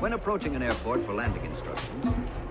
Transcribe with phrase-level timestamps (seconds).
[0.00, 2.06] When approaching an airport for landing instructions,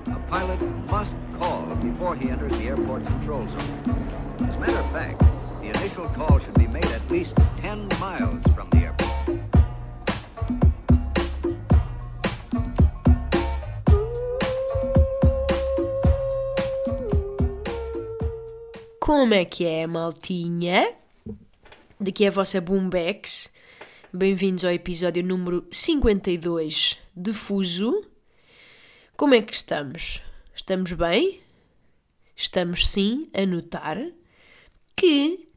[0.05, 4.45] a pilot must call before he enters the airport control zone.
[4.47, 5.19] As a matter of fact,
[5.59, 9.39] the initial call should be made at least 10 miles from the airport.
[18.99, 20.93] Como é que é, maltinha?
[21.99, 23.51] Daqui é a vossa Boombex.
[24.11, 28.03] Bem-vindos ao episódio número 52 de Fuso.
[29.15, 30.23] Como é que estamos?
[30.55, 31.39] Estamos bem?
[32.35, 34.03] Estamos sim a notar
[34.95, 35.47] que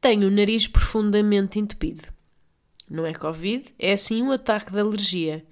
[0.00, 2.04] tenho o nariz profundamente entupido.
[2.88, 5.44] Não é Covid, é sim um ataque de alergia.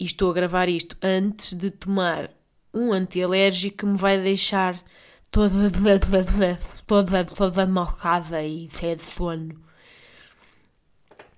[0.00, 2.30] E estou a gravar isto antes de tomar
[2.72, 4.82] um antialérgico que me vai deixar
[5.30, 5.70] toda,
[6.86, 9.65] toda, toda malcada e cheia de sono.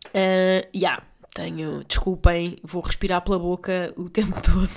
[0.06, 1.02] Uh, yeah,
[1.34, 4.70] tenho, desculpem, vou respirar pela boca o tempo todo.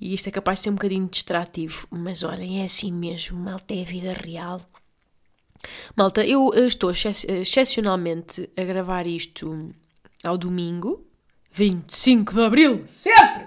[0.00, 3.74] E isto é capaz de ser um bocadinho distrativo, mas olhem, é assim mesmo, malta,
[3.74, 4.60] é a vida real.
[5.96, 9.72] Malta, eu estou excepcionalmente a gravar isto
[10.24, 11.06] ao domingo,
[11.52, 13.46] 25 de Abril, sempre!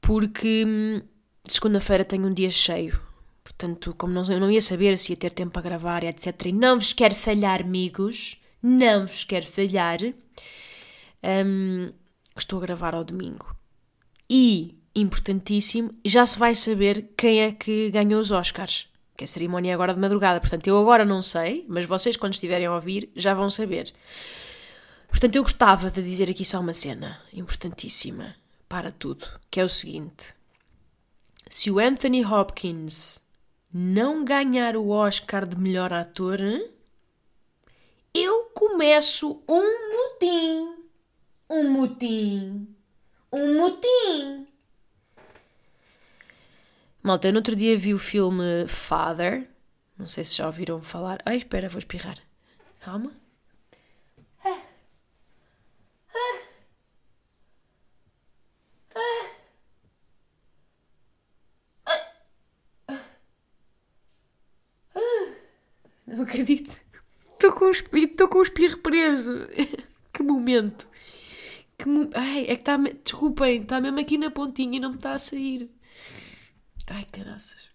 [0.00, 1.02] Porque hum,
[1.44, 2.98] segunda-feira tenho um dia cheio.
[3.44, 6.46] Portanto, como não, eu não ia saber se ia ter tempo para gravar, etc.
[6.46, 8.40] E não vos quero falhar, amigos.
[8.62, 9.98] Não vos quero falhar.
[11.22, 11.92] Um,
[12.36, 13.54] estou a gravar ao domingo.
[14.28, 18.88] E, importantíssimo, já se vai saber quem é que ganhou os Oscars.
[19.16, 20.40] Que a cerimónia é agora de madrugada.
[20.40, 23.92] Portanto, eu agora não sei, mas vocês, quando estiverem a ouvir, já vão saber.
[25.08, 28.36] Portanto, eu gostava de dizer aqui só uma cena importantíssima
[28.68, 30.34] para tudo, que é o seguinte.
[31.48, 33.26] Se o Anthony Hopkins
[33.72, 36.38] não ganhar o Oscar de melhor ator,
[38.14, 39.62] eu começo um
[39.96, 40.84] motim.
[41.48, 42.76] Um motim.
[43.32, 44.46] Um motim.
[47.02, 49.48] Malta, eu no outro dia vi o filme Father.
[49.96, 51.20] Não sei se já ouviram falar.
[51.24, 52.18] Ai, espera, vou espirrar.
[52.80, 53.12] Calma.
[66.06, 66.87] Não acredito.
[67.38, 67.70] Estou com,
[68.28, 69.46] com o espirro preso.
[70.12, 70.88] que momento.
[71.78, 72.10] Que mo...
[72.12, 72.76] Ai, é que está.
[72.76, 75.70] Desculpem, está mesmo aqui na pontinha e não me está a sair.
[76.88, 77.68] Ai, caraças.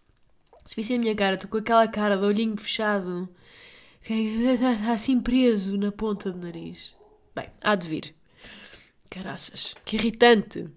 [0.66, 3.29] Se vissem a minha cara, estou com aquela cara de olhinho fechado.
[4.03, 6.94] Está assim preso na ponta do nariz.
[7.34, 8.16] Bem, há de vir.
[9.09, 9.75] Caraças.
[9.85, 10.69] Que irritante.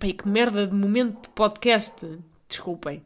[0.00, 2.04] Bem, que merda de momento de podcast.
[2.48, 3.04] Desculpem.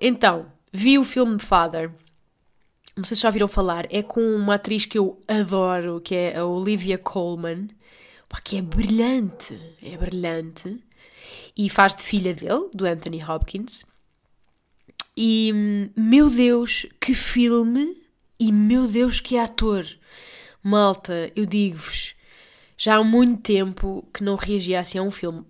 [0.00, 1.90] Então, vi o filme Father
[2.98, 6.36] não sei se já ouviram falar, é com uma atriz que eu adoro, que é
[6.36, 7.68] a Olivia Colman,
[8.42, 10.82] que é brilhante, é brilhante,
[11.56, 13.86] e faz de filha dele, do Anthony Hopkins.
[15.16, 15.52] E,
[15.96, 17.96] meu Deus, que filme,
[18.38, 19.86] e meu Deus, que ator.
[20.60, 22.16] Malta, eu digo-vos,
[22.76, 25.44] já há muito tempo que não reagia assim a um filme.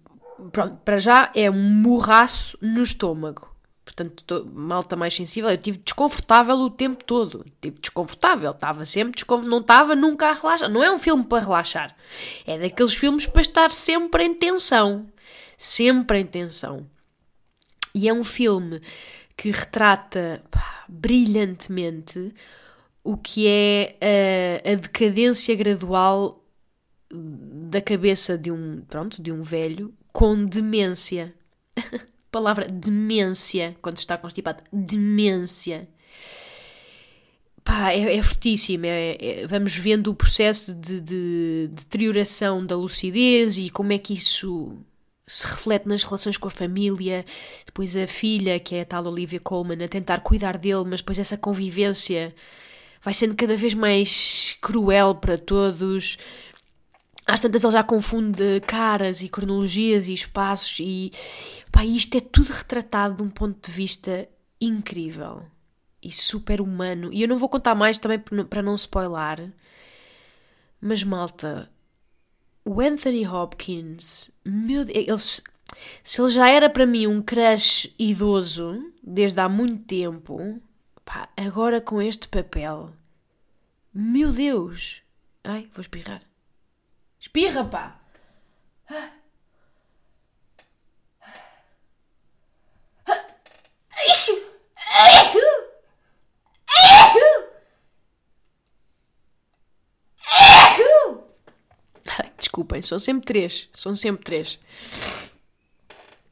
[0.53, 3.58] Pronto, para já é um morraço no estômago
[3.89, 7.47] portanto, tô, malta mais sensível, eu tive desconfortável o tempo todo.
[7.59, 10.69] Tive desconfortável, estava sempre desconfortável, não estava nunca a relaxar.
[10.69, 11.97] Não é um filme para relaxar,
[12.47, 15.07] é daqueles filmes para estar sempre em tensão.
[15.57, 16.87] Sempre em tensão.
[17.95, 18.83] E é um filme
[19.35, 22.35] que retrata pá, brilhantemente
[23.03, 23.97] o que é
[24.65, 26.45] a, a decadência gradual
[27.11, 31.35] da cabeça de um, pronto, de um velho com demência.
[32.31, 35.89] palavra demência, quando está constipado, demência.
[37.65, 38.87] Pá, é, é fortíssimo.
[38.87, 43.99] É, é, vamos vendo o processo de, de, de deterioração da lucidez e como é
[43.99, 44.77] que isso
[45.27, 47.25] se reflete nas relações com a família,
[47.67, 51.19] depois a filha, que é a tal Olivia Colman, a tentar cuidar dele, mas depois
[51.19, 52.35] essa convivência
[53.03, 56.17] vai sendo cada vez mais cruel para todos.
[57.31, 61.13] Às tantas ele já confunde caras e cronologias e espaços e
[61.71, 64.27] pá, isto é tudo retratado de um ponto de vista
[64.59, 65.43] incrível
[66.03, 67.13] e super humano.
[67.13, 69.53] E eu não vou contar mais também para não spoiler,
[70.81, 71.71] mas malta,
[72.65, 75.43] o Anthony Hopkins, meu Deus,
[76.03, 80.63] se ele já era para mim um crush idoso desde há muito tempo,
[81.05, 82.91] pá, agora com este papel,
[83.93, 85.03] meu Deus,
[85.45, 86.28] ai, vou espirrar.
[87.29, 87.99] Espirra, pá!
[102.39, 103.69] desculpem, são sempre três.
[103.75, 104.59] São sempre três.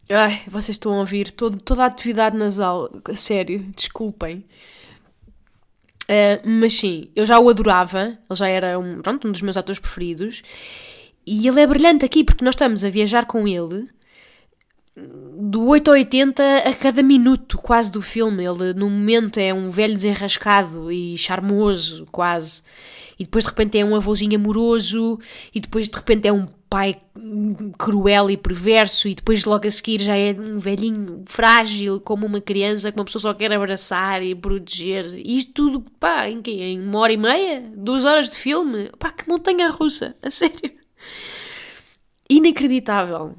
[0.08, 2.90] Ai, vocês estão a ouvir todo, toda a atividade nasal.
[3.16, 4.44] Sério, desculpem.
[6.08, 8.18] Uh, mas sim, eu já o adorava.
[8.28, 10.42] Ele já era um, pronto, um dos meus atores preferidos.
[11.26, 13.88] E ele é brilhante aqui porque nós estamos a viajar com ele
[14.96, 18.44] do 8 ao 80 a cada minuto quase do filme.
[18.44, 22.62] Ele no momento é um velho desenrascado e charmoso quase.
[23.18, 25.18] E depois de repente é um avôzinho amoroso
[25.54, 27.00] e depois de repente é um pai
[27.78, 32.40] cruel e perverso e depois logo a seguir já é um velhinho frágil como uma
[32.40, 35.14] criança que uma pessoa só quer abraçar e proteger.
[35.14, 36.50] E isto tudo, pá, em quê?
[36.50, 37.60] Em uma hora e meia?
[37.76, 38.90] Duas horas de filme?
[38.98, 40.72] Pá, que montanha russa, a sério.
[42.28, 43.36] Inacreditável.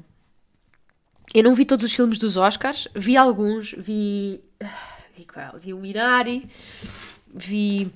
[1.34, 4.40] Eu não vi todos os filmes dos Oscars, vi alguns, vi.
[5.14, 5.58] Vi qual?
[5.58, 6.48] Vi o Minari,
[7.34, 7.92] vi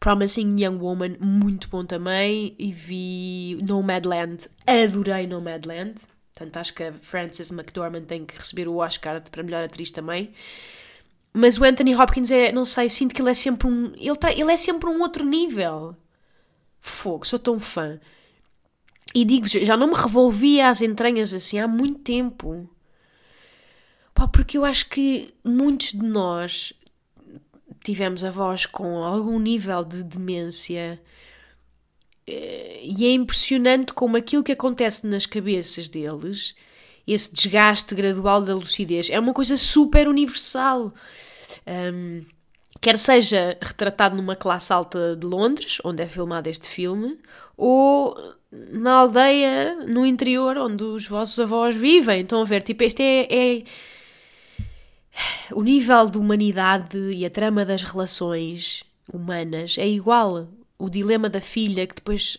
[0.00, 6.00] Promising Young Woman, muito bom também, e vi Nomadland, adorei Nomadland.
[6.32, 10.32] Portanto, acho que a Frances McDormand tem que receber o Oscar para melhor atriz também.
[11.34, 13.92] Mas o Anthony Hopkins é, não sei, sinto que ele é sempre um.
[13.94, 15.94] Ele, ele é sempre um outro nível.
[16.80, 18.00] Fogo, sou tão fã.
[19.14, 22.68] E digo-vos, já não me revolvia as entranhas assim há muito tempo.
[24.14, 26.72] Pá, porque eu acho que muitos de nós
[27.82, 31.00] tivemos avós com algum nível de demência
[32.26, 36.54] eh, e é impressionante como aquilo que acontece nas cabeças deles,
[37.06, 40.94] esse desgaste gradual da lucidez, é uma coisa super universal.
[41.66, 42.22] Um,
[42.80, 47.18] quer seja retratado numa classe alta de Londres, onde é filmado este filme,
[47.56, 48.16] ou
[48.52, 52.22] na aldeia, no interior, onde os vossos avós vivem.
[52.22, 52.62] Estão a ver?
[52.62, 53.64] Tipo, este é, é
[55.52, 60.48] o nível de humanidade e a trama das relações humanas é igual.
[60.78, 62.38] O dilema da filha que depois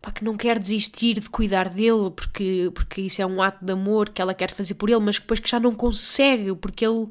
[0.00, 3.72] pá, que não quer desistir de cuidar dele porque, porque isso é um ato de
[3.72, 7.08] amor que ela quer fazer por ele, mas depois que já não consegue porque ele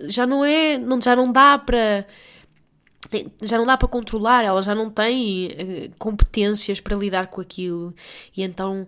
[0.00, 2.06] já não é, não, já não dá para
[3.42, 7.94] já não dá para controlar, ela já não tem uh, competências para lidar com aquilo
[8.36, 8.86] e então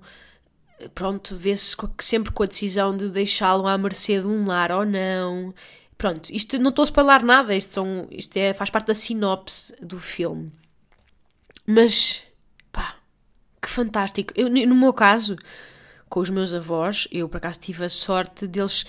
[0.95, 5.55] pronto, vê-se sempre com a decisão de deixá-lo à mercê de um lar ou não.
[5.97, 9.75] Pronto, isto não estou a falar nada, isto, são, isto é, faz parte da sinopse
[9.81, 10.53] do filme.
[11.67, 12.23] Mas,
[12.73, 12.97] pá,
[13.61, 14.33] que fantástico.
[14.37, 15.37] Eu, no meu caso,
[16.09, 18.85] com os meus avós, eu por acaso tive a sorte deles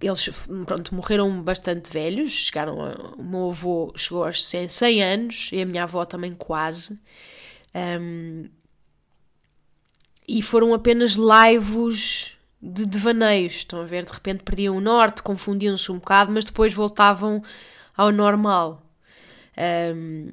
[0.00, 5.50] eles pronto, morreram bastante velhos, chegaram a, o meu avô chegou aos 100, 100 anos
[5.52, 6.98] e a minha avó também quase.
[7.74, 8.48] Um,
[10.38, 14.04] e foram apenas laivos de devaneios, estão a ver?
[14.04, 17.42] De repente perdiam o norte, confundiam-se um bocado, mas depois voltavam
[17.96, 18.80] ao normal.
[19.92, 20.30] Um,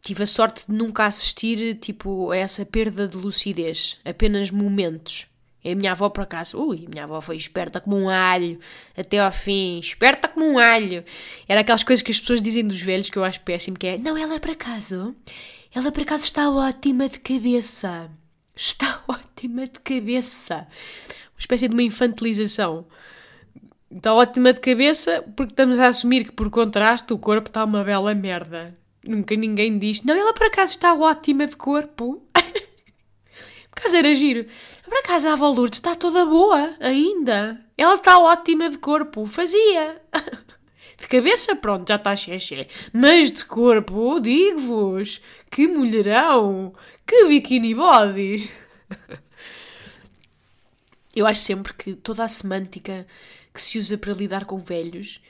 [0.00, 5.26] tive a sorte de nunca assistir tipo, a essa perda de lucidez, apenas momentos.
[5.64, 8.60] E a minha avó, por acaso, ui, a minha avó foi esperta como um alho,
[8.96, 11.04] até ao fim, esperta como um alho.
[11.48, 13.98] Era aquelas coisas que as pessoas dizem dos velhos que eu acho péssimo, que é,
[13.98, 15.12] não, ela é por acaso,
[15.74, 18.08] ela por acaso está ótima de cabeça.
[18.60, 20.68] Está ótima de cabeça.
[21.32, 22.86] Uma espécie de uma infantilização.
[23.90, 27.82] Está ótima de cabeça porque estamos a assumir que, por contraste, o corpo está uma
[27.82, 28.76] bela merda.
[29.02, 32.22] Nunca ninguém diz, não, ela por acaso está ótima de corpo.
[32.34, 34.44] por acaso era giro.
[34.84, 37.64] Por acaso a avó está toda boa ainda.
[37.78, 39.26] Ela está ótima de corpo.
[39.26, 40.02] Fazia.
[41.00, 42.68] De cabeça, pronto, já está xexé.
[42.92, 46.74] Mas de corpo, digo-vos, que mulherão,
[47.06, 48.50] que bikini body.
[51.16, 53.06] Eu acho sempre que toda a semântica
[53.52, 55.22] que se usa para lidar com velhos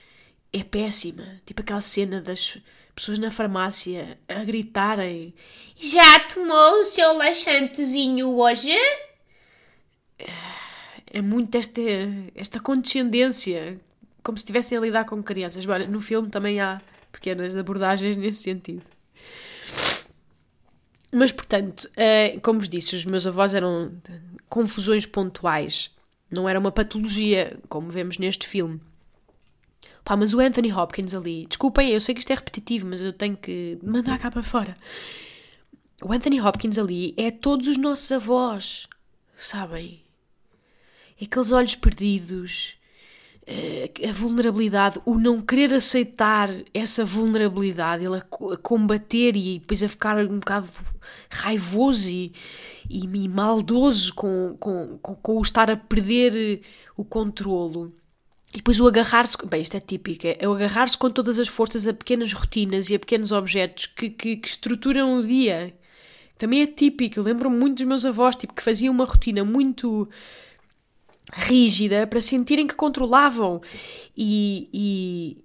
[0.52, 1.40] é péssima.
[1.46, 2.58] Tipo aquela cena das
[2.94, 5.32] pessoas na farmácia a gritarem:
[5.76, 8.76] Já tomou o seu laxantezinho hoje?
[11.12, 11.80] É muito esta,
[12.34, 13.80] esta condescendência,
[14.30, 15.64] como se estivessem a lidar com crianças.
[15.88, 18.82] No filme também há pequenas abordagens nesse sentido.
[21.12, 23.92] Mas, portanto, eh, como vos disse, os meus avós eram
[24.48, 25.90] confusões pontuais.
[26.30, 28.80] Não era uma patologia, como vemos neste filme.
[30.04, 31.46] Pá, mas o Anthony Hopkins ali...
[31.46, 34.76] Desculpem, eu sei que isto é repetitivo, mas eu tenho que mandar cá para fora.
[36.00, 38.86] O Anthony Hopkins ali é todos os nossos avós,
[39.34, 40.04] sabem?
[41.20, 42.79] aqueles olhos perdidos, eh,
[44.08, 50.18] a vulnerabilidade, o não querer aceitar essa vulnerabilidade, ele a, combater e depois a ficar
[50.18, 50.68] um bocado
[51.28, 52.32] raivoso e,
[52.88, 56.62] e, maldoso com, com, com, com, o estar a perder
[56.96, 57.92] o controlo.
[58.52, 61.86] E depois o agarrar-se, bem, isto é típico, é o agarrar-se com todas as forças
[61.86, 65.72] a pequenas rotinas e a pequenos objetos que, que, que estruturam o dia,
[66.36, 67.20] também é típico.
[67.20, 70.08] Eu lembro-me muito dos meus avós, tipo, que faziam uma rotina muito
[71.32, 73.60] rígida para sentirem que controlavam.
[74.16, 75.44] E, e,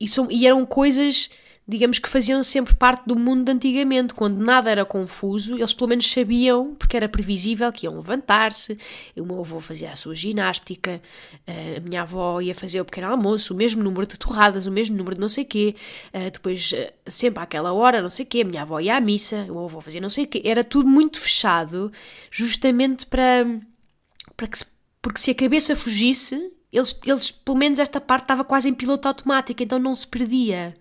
[0.00, 1.30] e, são, e eram coisas
[1.66, 5.88] digamos que faziam sempre parte do mundo de antigamente, quando nada era confuso, eles pelo
[5.88, 8.76] menos sabiam, porque era previsível, que iam levantar-se,
[9.16, 11.00] o meu avô fazia a sua ginástica,
[11.46, 14.96] a minha avó ia fazer o pequeno almoço, o mesmo número de torradas, o mesmo
[14.96, 15.76] número de não sei quê,
[16.32, 16.74] depois
[17.06, 19.80] sempre àquela hora, não sei quê, a minha avó ia à missa, o meu avô
[19.80, 21.92] fazia não sei quê, era tudo muito fechado,
[22.30, 23.46] justamente para,
[24.36, 24.66] para que se,
[25.00, 29.06] porque se a cabeça fugisse, eles, eles, pelo menos esta parte estava quase em piloto
[29.08, 30.74] automático, então não se perdia.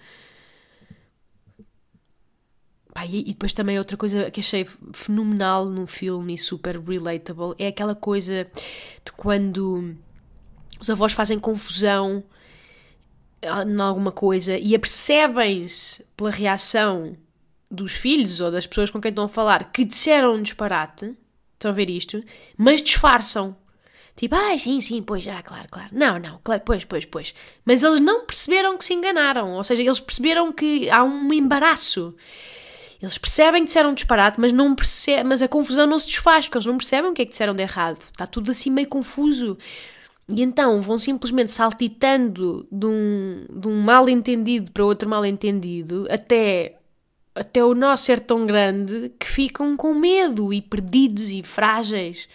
[2.94, 7.56] Pá, e, e, depois também outra coisa que achei fenomenal no filme e super relatable
[7.58, 8.46] é aquela coisa
[9.06, 9.96] de quando
[10.80, 12.24] os avós fazem confusão
[13.42, 17.16] em alguma coisa e apercebem-se pela reação
[17.70, 21.18] dos filhos ou das pessoas com quem estão a falar que disseram um disparate,
[21.62, 22.24] estão a ver isto,
[22.58, 23.56] mas disfarçam.
[24.16, 25.90] Tipo, ah, sim, sim, pois já, claro, claro.
[25.94, 27.34] Não, não, claro, pois, pois, pois.
[27.64, 32.16] Mas eles não perceberam que se enganaram, ou seja, eles perceberam que há um embaraço.
[33.02, 36.58] Eles percebem que disseram disparate, mas, não percebe, mas a confusão não se desfaz, porque
[36.58, 37.98] eles não percebem o que é que disseram de errado.
[38.12, 39.58] Está tudo assim meio confuso.
[40.30, 46.08] E então vão simplesmente saltitando de um, de um mal entendido para outro mal entendido,
[46.12, 46.78] até,
[47.34, 52.28] até o nó ser tão grande que ficam com medo e perdidos e frágeis.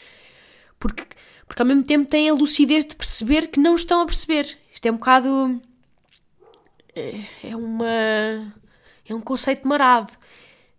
[0.78, 1.04] Porque,
[1.46, 4.58] porque ao mesmo tempo têm a lucidez de perceber que não estão a perceber.
[4.72, 5.62] Isto é um bocado.
[6.94, 8.54] É, é uma.
[9.08, 10.12] É um conceito marado.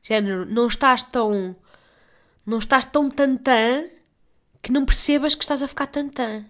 [0.03, 1.55] Género, não estás tão.
[2.45, 3.87] Não estás tão tantã
[4.61, 6.45] que não percebas que estás a ficar tantã.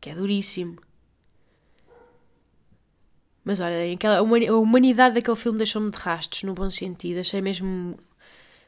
[0.00, 0.78] Que é duríssimo.
[3.44, 4.22] Mas olha, aquela, a
[4.58, 7.20] humanidade daquele filme deixou-me de rastos, no bom sentido.
[7.20, 7.96] Achei mesmo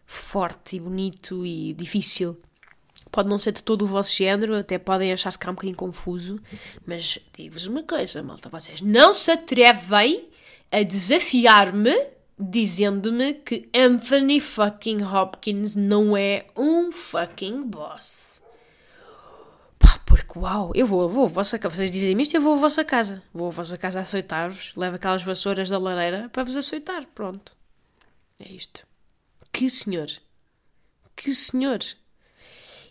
[0.04, 2.36] forte e bonito e difícil.
[3.10, 6.40] Pode não ser de todo o vosso género, até podem achar-se é um bocadinho confuso,
[6.84, 10.28] mas digo-vos uma coisa, malta, vocês não se atrevem
[10.72, 11.94] a desafiar-me
[12.38, 18.43] dizendo-me que Anthony fucking Hopkins não é um fucking boss.
[20.14, 23.20] Porque uau, eu vou, vou, vossa, vocês dizem isto, eu vou à vossa casa.
[23.32, 27.56] Vou à vossa casa açoitar-vos, levo aquelas vassouras da lareira para vos açoitar, pronto.
[28.38, 28.86] É isto.
[29.52, 30.06] Que senhor.
[31.16, 31.80] Que senhor.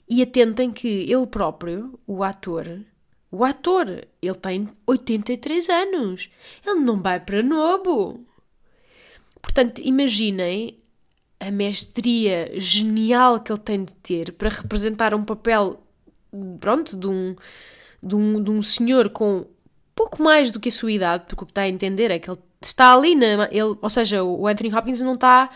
[0.10, 2.84] E atentem que ele próprio, o ator,
[3.32, 6.30] o ator, ele tem 83 anos.
[6.66, 8.24] Ele não vai para novo.
[9.42, 10.78] Portanto, imaginem
[11.40, 15.82] a mestria genial que ele tem de ter para representar um papel,
[16.60, 17.36] pronto, de um,
[18.02, 19.46] de um, de um senhor com
[19.96, 22.30] pouco mais do que a sua idade, porque o que está a entender é que
[22.30, 25.50] ele está ali, na, ele, ou seja, o Anthony Hopkins não está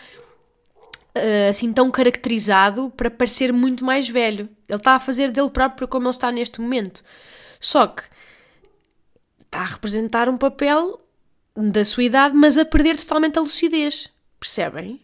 [1.17, 4.49] uh, assim tão caracterizado para parecer muito mais velho.
[4.67, 7.03] Ele está a fazer dele próprio como ele está neste momento.
[7.59, 8.03] Só que
[9.41, 11.01] está a representar um papel
[11.55, 14.09] da sua idade, mas a perder totalmente a lucidez.
[14.39, 15.01] Percebem?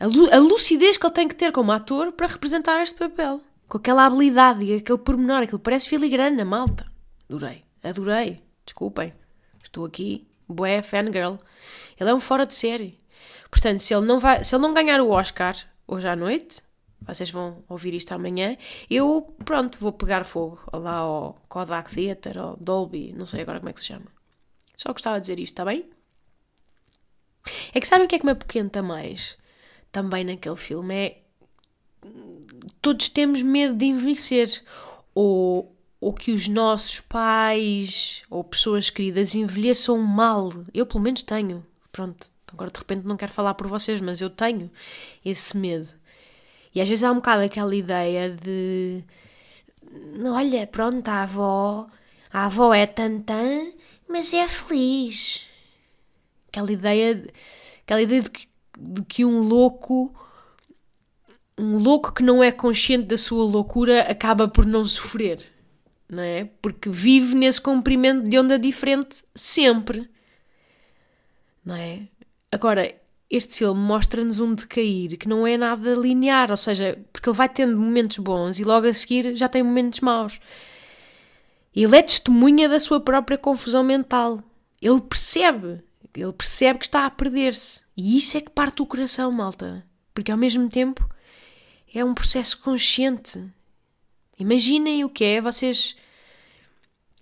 [0.00, 3.40] A, lu a lucidez que ele tem que ter como ator para representar este papel.
[3.68, 6.86] Com aquela habilidade e aquele pormenor, aquilo parece filigrana, malta.
[7.28, 8.42] Adorei, adorei.
[8.64, 9.12] Desculpem.
[9.62, 11.36] Estou aqui, bué, fangirl.
[11.98, 13.00] Ele é um fora de série.
[13.50, 15.56] Portanto, se ele não, vai, se ele não ganhar o Oscar
[15.86, 16.62] hoje à noite,
[17.00, 18.56] vocês vão ouvir isto amanhã,
[18.90, 23.70] eu, pronto, vou pegar fogo lá ao Kodak Theatre, ou Dolby, não sei agora como
[23.70, 24.06] é que se chama.
[24.76, 25.88] Só gostava de dizer isto, está bem?
[27.72, 29.38] É que sabem o que é que me apoquenta mais?
[29.92, 31.22] Também naquele filme é.
[32.86, 34.62] Todos temos medo de envelhecer.
[35.12, 40.52] Ou, ou que os nossos pais ou pessoas queridas envelheçam mal.
[40.72, 41.66] Eu, pelo menos, tenho.
[41.90, 44.70] Pronto, agora de repente não quero falar por vocês, mas eu tenho
[45.24, 45.94] esse medo.
[46.72, 49.02] E às vezes há um bocado aquela ideia de.
[50.24, 51.88] Olha, pronto, a avó.
[52.32, 53.66] A avó é tantã
[54.08, 55.48] mas é feliz.
[56.50, 57.34] Aquela ideia,
[57.82, 60.14] aquela ideia de que, de que um louco,
[61.58, 65.40] um louco que não é consciente da sua loucura acaba por não sofrer,
[66.08, 66.48] não é?
[66.60, 70.08] Porque vive nesse comprimento de onda diferente sempre,
[71.64, 72.02] não é?
[72.52, 72.94] Agora,
[73.28, 77.48] este filme mostra-nos um decair que não é nada linear, ou seja, porque ele vai
[77.48, 80.38] tendo momentos bons e logo a seguir já tem momentos maus.
[81.74, 84.42] Ele é testemunha da sua própria confusão mental.
[84.80, 85.82] Ele percebe,
[86.14, 87.82] ele percebe que está a perder-se.
[87.96, 89.84] E isso é que parte do coração, malta.
[90.14, 91.06] Porque ao mesmo tempo
[91.94, 93.42] é um processo consciente.
[94.38, 95.96] Imaginem o que é vocês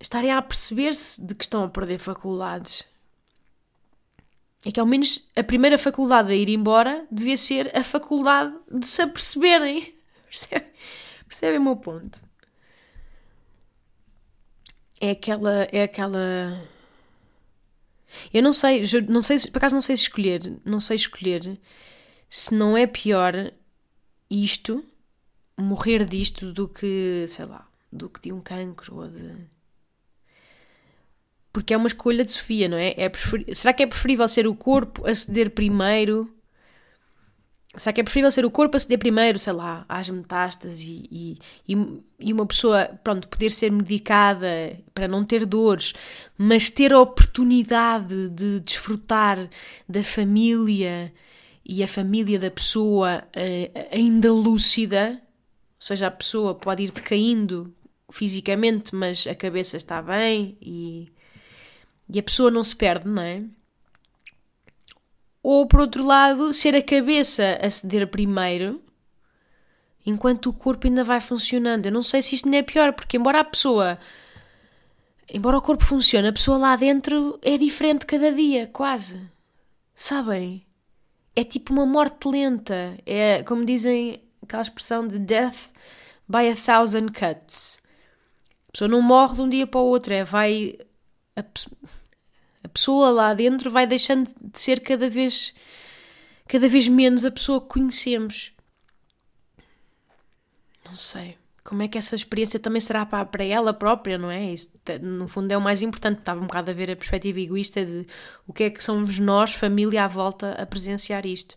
[0.00, 2.85] estarem a perceber-se de que estão a perder faculdades.
[4.64, 8.87] é que ao menos a primeira faculdade a ir embora devia ser a faculdade de
[8.87, 9.94] se aperceberem.
[10.28, 10.71] Percebem?
[11.28, 12.21] Percebem o meu ponto?
[15.00, 15.64] É aquela.
[15.71, 16.66] É aquela.
[18.33, 21.59] Eu não sei, não sei, por acaso não sei escolher, não sei escolher
[22.28, 23.52] se não é pior
[24.31, 24.85] isto,
[25.57, 29.33] morrer disto, do que, sei lá, do que de um cancro ou de.
[31.52, 32.95] Porque é uma escolha de Sofia, não é?
[32.97, 33.54] é prefer...
[33.54, 36.28] Será que é preferível ser o corpo a ceder primeiro?
[37.76, 41.38] Será que é preferível ser o corpo a ceder primeiro, sei lá, às metástases e,
[41.69, 41.76] e,
[42.19, 44.47] e uma pessoa, pronto, poder ser medicada
[44.93, 45.93] para não ter dores,
[46.37, 49.49] mas ter a oportunidade de desfrutar
[49.88, 51.12] da família
[51.64, 57.75] e a família da pessoa uh, ainda lúcida, ou seja, a pessoa pode ir decaindo
[58.11, 61.11] fisicamente, mas a cabeça está bem e,
[62.09, 63.42] e a pessoa não se perde, não é?
[65.42, 68.83] Ou por outro lado, ser a cabeça a ceder primeiro,
[70.06, 71.87] enquanto o corpo ainda vai funcionando.
[71.87, 73.99] Eu não sei se isto não é pior, porque embora a pessoa.
[75.28, 79.21] Embora o corpo funcione, a pessoa lá dentro é diferente cada dia, quase.
[79.94, 80.64] Sabem?
[81.36, 82.98] É tipo uma morte lenta.
[83.06, 85.72] É como dizem aquela expressão de death
[86.28, 87.82] by a thousand cuts.
[88.68, 90.78] A pessoa não morre de um dia para o outro, é vai.
[91.36, 91.44] A,
[92.64, 95.54] a pessoa lá dentro vai deixando de ser cada vez.
[96.46, 98.52] cada vez menos a pessoa que conhecemos.
[100.86, 104.54] Não sei como é que essa experiência também será para, para ela própria, não é?
[105.00, 106.18] No fundo, é o mais importante.
[106.18, 108.06] Estava um bocado a ver a perspectiva egoísta de
[108.47, 111.56] o que é que somos nós, família à volta, a presenciar isto.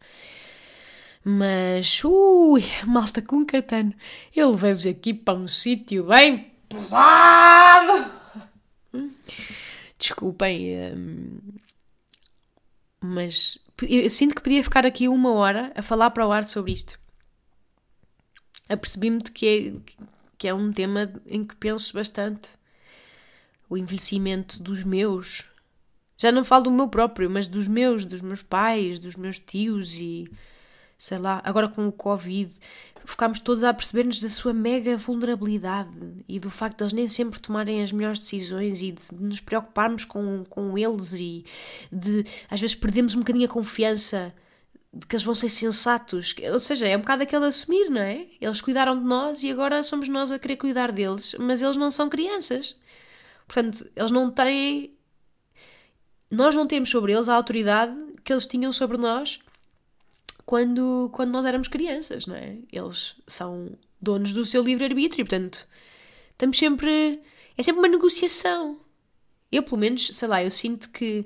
[1.26, 3.94] Mas, ui, malta com catano,
[4.34, 8.10] eu levei-vos aqui para um sítio bem pesado.
[10.00, 11.40] Desculpem, hum,
[13.02, 16.72] mas eu sinto que podia ficar aqui uma hora a falar para o ar sobre
[16.72, 16.98] isto
[18.70, 19.94] apercebi-me de que é,
[20.38, 22.50] que é um tema em que penso bastante.
[23.70, 25.44] O envelhecimento dos meus.
[26.18, 30.00] Já não falo do meu próprio, mas dos meus, dos meus pais, dos meus tios
[30.00, 30.30] e
[30.98, 32.52] sei lá, agora com o Covid,
[33.06, 35.90] ficámos todos a perceber-nos da sua mega vulnerabilidade
[36.28, 40.04] e do facto de eles nem sempre tomarem as melhores decisões e de nos preocuparmos
[40.04, 41.46] com, com eles e
[41.92, 44.34] de às vezes perdemos um bocadinho a confiança
[44.94, 46.36] de que eles vão ser sensatos.
[46.52, 48.28] Ou seja, é um bocado aquele assumir, não é?
[48.40, 51.92] Eles cuidaram de nós e agora somos nós a querer cuidar deles, mas eles não
[51.92, 52.76] são crianças.
[53.48, 54.94] Portanto, eles não têm.
[56.30, 59.40] Nós não temos sobre eles a autoridade que eles tinham sobre nós
[60.46, 62.58] quando, quando nós éramos crianças, não é?
[62.72, 63.72] Eles são
[64.02, 65.68] donos do seu livre-arbítrio, portanto,
[66.32, 67.22] estamos sempre.
[67.58, 68.80] É sempre uma negociação.
[69.52, 71.26] Eu, pelo menos, sei lá, eu sinto que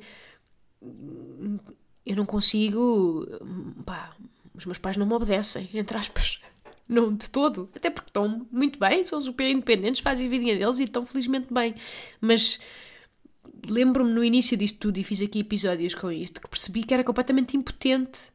[2.12, 3.26] eu não consigo.
[3.86, 4.12] Pá,
[4.54, 6.40] os meus pais não me obedecem, entre aspas.
[6.88, 7.70] Não de todo.
[7.74, 11.54] Até porque estão muito bem, são super independentes, fazem a vidinha deles e estão felizmente
[11.54, 11.74] bem.
[12.20, 12.60] Mas
[13.68, 17.04] lembro-me no início disto tudo e fiz aqui episódios com isto que percebi que era
[17.04, 18.32] completamente impotente.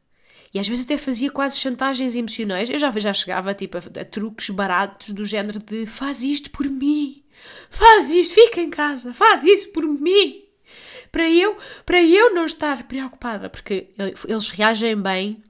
[0.51, 2.69] E às vezes até fazia quase chantagens emocionais.
[2.69, 6.67] Eu já, já chegava tipo, a, a truques baratos do género de faz isto por
[6.67, 7.23] mim,
[7.69, 10.46] faz isto, fica em casa, faz isso por mim
[11.11, 13.93] para eu, para eu não estar preocupada, porque
[14.27, 15.43] eles reagem bem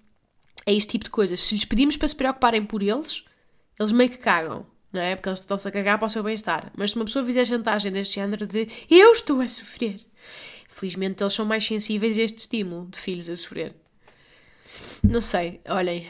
[0.65, 1.39] a este tipo de coisas.
[1.39, 3.23] Se lhes pedimos para se preocuparem por eles,
[3.79, 5.15] eles meio que cagam, não é?
[5.15, 6.71] Porque eles estão-se a cagar para o seu bem-estar.
[6.75, 9.99] Mas se uma pessoa fizer chantagem deste género de eu estou a sofrer,
[10.69, 13.75] felizmente eles são mais sensíveis a este estímulo de filhos a sofrer.
[15.03, 16.07] Não sei, olhem,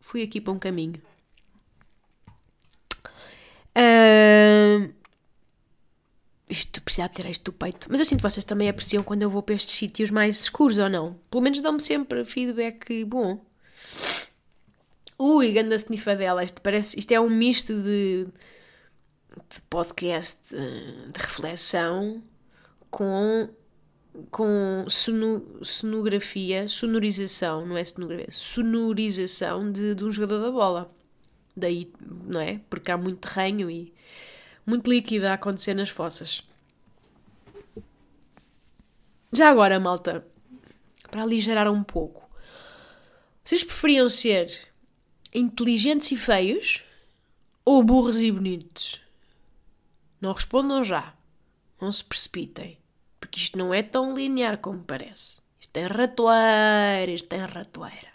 [0.00, 1.00] fui aqui para um caminho.
[3.76, 4.94] Uh,
[6.48, 7.86] isto precisa ter isto do peito.
[7.90, 10.78] Mas eu sinto que vocês também apreciam quando eu vou para estes sítios mais escuros
[10.78, 11.18] ou não.
[11.30, 13.40] Pelo menos dão-me sempre feedback bom.
[15.18, 16.44] Ui, ganda snifadela.
[16.44, 22.22] Isto, parece, isto é um misto de, de podcast eh, de reflexão
[22.90, 23.48] com,
[24.30, 30.94] com sono, sonografia, sonorização, não é sonografia, sonorização de, de um jogador da bola.
[31.56, 31.90] Daí,
[32.26, 32.60] não é?
[32.68, 33.94] Porque há muito terreno e
[34.66, 36.42] muito líquida a acontecer nas fossas.
[39.32, 40.26] Já agora, malta,
[41.10, 42.28] para aligerar um pouco,
[43.42, 44.68] vocês preferiam ser
[45.34, 46.84] inteligentes e feios
[47.64, 49.02] ou burros e bonitos?
[50.20, 51.14] Não respondam já.
[51.80, 52.78] Não se precipitem.
[53.20, 55.42] Porque isto não é tão linear como parece.
[55.60, 58.08] Isto tem ratoeira, isto tem ratoeira.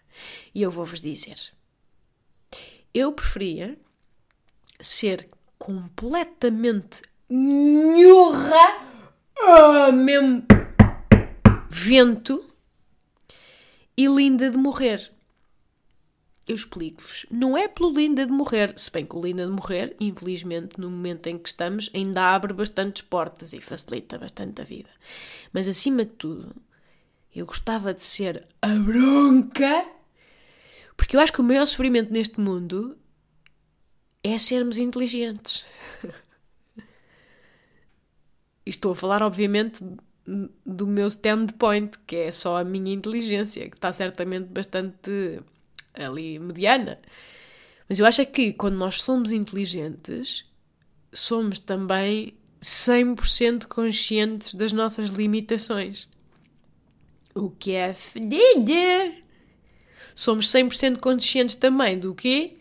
[0.56, 1.40] E eu vou-vos dizer.
[2.94, 3.78] Eu preferia
[4.80, 8.82] ser completamente nhurra,
[9.38, 10.44] ah, mesmo
[11.70, 12.50] vento
[13.96, 15.12] e linda de morrer.
[16.48, 17.28] Eu explico-vos.
[17.30, 20.90] Não é pelo linda de morrer, se bem que o linda de morrer, infelizmente, no
[20.90, 24.90] momento em que estamos, ainda abre bastantes portas e facilita bastante a vida.
[25.54, 26.56] Mas acima de tudo,
[27.36, 29.86] eu gostava de ser a bronca,
[30.98, 32.98] porque eu acho que o maior sofrimento neste mundo
[34.24, 35.66] é sermos inteligentes.
[38.66, 39.84] Estou a falar, obviamente,
[40.66, 45.42] do meu standpoint, que é só a minha inteligência, que está certamente bastante
[45.94, 47.00] ali mediana.
[47.88, 50.46] Mas eu acho é que quando nós somos inteligentes,
[51.12, 56.08] somos também 100% conscientes das nossas limitações.
[57.34, 58.72] O que é fedido.
[60.14, 62.59] Somos 100% conscientes também do quê?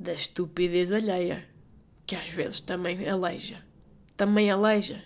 [0.00, 1.46] Da estupidez alheia,
[2.06, 3.62] que às vezes também aleija.
[4.16, 5.04] Também aleija.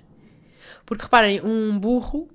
[0.86, 2.28] Porque reparem, um burro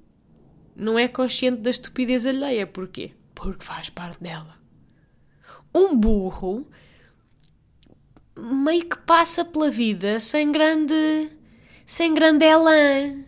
[0.76, 2.67] não é consciente da estupidez alheia.
[2.67, 3.13] Porquê?
[3.34, 4.60] Porque faz parte dela.
[5.74, 6.69] Um burro
[8.38, 11.32] meio que passa pela vida sem grande.
[11.86, 13.24] sem grande elan.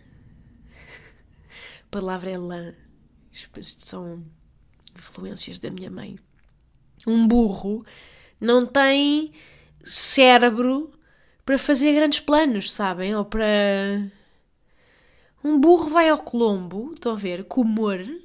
[1.80, 2.74] A palavra elan.
[3.62, 4.22] São
[4.94, 6.18] influências da minha mãe.
[7.06, 7.82] Um burro
[8.42, 9.32] não tem
[9.84, 10.92] cérebro
[11.44, 13.14] para fazer grandes planos, sabem?
[13.14, 13.44] Ou para
[15.44, 18.20] um burro vai ao Colombo, estão a ver, comer.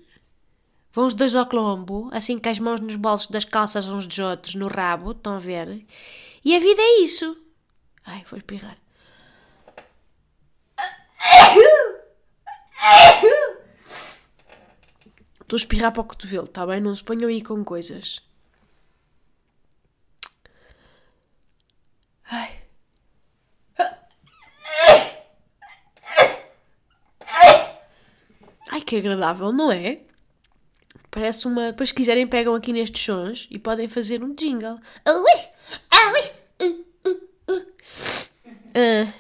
[0.91, 4.17] Vão os dois ao Colombo, assim com as mãos nos bolsos das calças uns dos
[4.17, 5.86] outros, no rabo, estão a ver.
[6.43, 7.38] E a vida é isso.
[8.03, 8.77] Ai, vou espirrar.
[15.41, 16.82] Estou a espirrar para o cotovelo, está bem?
[16.82, 18.21] Não se ponham aí com coisas.
[28.88, 30.00] Que agradável, não é?
[31.12, 31.71] Parece uma.
[31.71, 34.80] Depois, se quiserem, pegam aqui nestes sons e podem fazer um jingle.
[38.69, 39.13] Uh,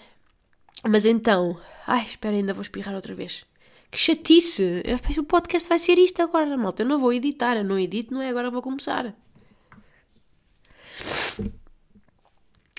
[0.89, 1.59] mas então.
[1.85, 3.45] Ai, espera, ainda vou espirrar outra vez.
[3.91, 4.83] Que chatice!
[5.17, 6.83] O podcast vai ser isto agora, malta.
[6.83, 7.55] Eu não vou editar.
[7.57, 8.29] Eu não edito, não é?
[8.29, 9.13] Agora vou começar.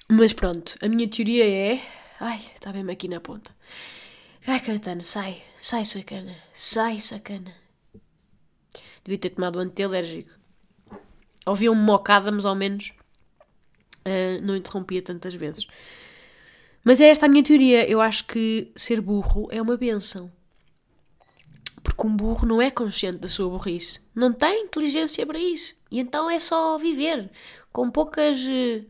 [0.08, 1.82] Mas pronto, a minha teoria é.
[2.20, 3.50] Ai, está bem aqui na ponta.
[4.50, 7.54] Ai, Caetano, sai, sai, sacana, sai, sacana.
[9.04, 10.30] Devia ter tomado antialérgico.
[11.44, 12.94] Ouvia um mocada, mas ao menos
[14.06, 15.66] uh, não interrompia tantas vezes.
[16.82, 17.86] Mas é esta a minha teoria.
[17.86, 20.32] Eu acho que ser burro é uma benção.
[21.82, 24.00] Porque um burro não é consciente da sua burrice.
[24.14, 25.76] Não tem inteligência para isso.
[25.90, 27.30] E então é só viver
[27.70, 28.38] com poucas.
[28.38, 28.86] Uh,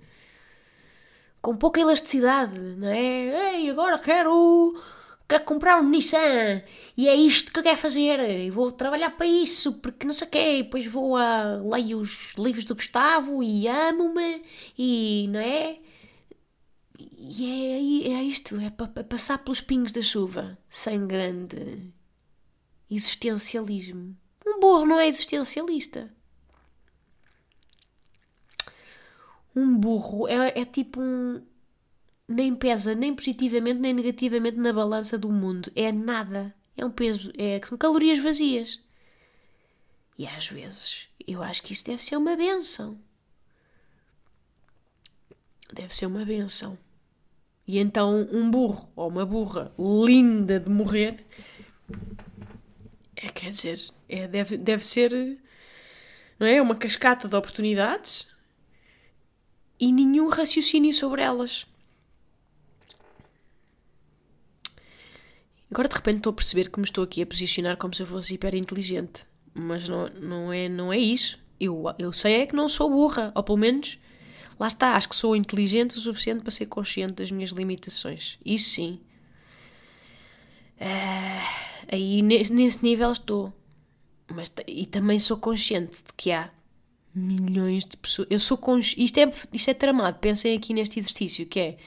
[1.42, 3.56] com pouca elasticidade, não é?
[3.56, 4.80] Ei, agora quero
[5.28, 6.62] quer comprar um Nissan
[6.96, 10.30] e é isto que quer fazer, e vou trabalhar para isso, porque não sei o
[10.30, 14.42] quê, e depois vou a leio os livros do Gustavo e amo-me,
[14.76, 15.78] e não é?
[16.98, 21.92] E é, é isto, é para passar pelos pingos da chuva, sem grande
[22.90, 24.16] existencialismo.
[24.46, 26.10] Um burro não é existencialista.
[29.54, 31.42] Um burro é, é tipo um,
[32.28, 35.72] nem pesa nem positivamente nem negativamente na balança do mundo.
[35.74, 36.54] É nada.
[36.76, 37.32] É um peso.
[37.38, 38.80] É, são calorias vazias.
[40.18, 42.98] E às vezes eu acho que isso deve ser uma benção.
[45.72, 46.78] Deve ser uma benção.
[47.66, 51.24] E então um burro ou uma burra linda de morrer.
[53.16, 55.38] É, quer dizer, é, deve, deve ser
[56.38, 56.62] não é?
[56.62, 58.28] uma cascata de oportunidades
[59.78, 61.66] e nenhum raciocínio sobre elas.
[65.70, 68.06] Agora de repente estou a perceber que me estou aqui a posicionar como se eu
[68.06, 69.26] fosse hiper inteligente.
[69.54, 71.38] Mas não, não, é, não é isso.
[71.60, 73.32] Eu, eu sei é que não sou burra.
[73.34, 73.98] Ou pelo menos,
[74.58, 78.38] lá está, acho que sou inteligente o suficiente para ser consciente das minhas limitações.
[78.44, 79.00] Isso sim.
[80.80, 83.52] Uh, aí nesse nível estou.
[84.28, 86.50] Mas, e também sou consciente de que há
[87.14, 88.28] milhões de pessoas.
[88.30, 88.58] Eu sou.
[88.96, 90.18] Isto é, isto é tramado.
[90.18, 91.78] Pensem aqui neste exercício que é